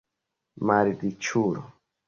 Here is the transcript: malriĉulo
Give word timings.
malriĉulo 0.69 1.65